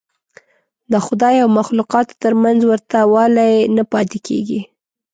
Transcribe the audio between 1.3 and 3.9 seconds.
او مخلوقاتو تر منځ ورته والی نه